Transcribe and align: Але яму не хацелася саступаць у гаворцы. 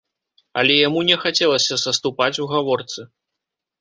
Але 0.61 0.77
яму 0.77 1.03
не 1.11 1.17
хацелася 1.25 1.79
саступаць 1.85 2.35
у 2.47 2.51
гаворцы. 2.55 3.01